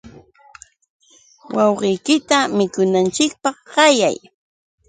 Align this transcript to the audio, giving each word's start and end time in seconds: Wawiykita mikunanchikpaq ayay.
Wawiykita 1.55 2.37
mikunanchikpaq 2.57 3.57
ayay. 3.87 4.17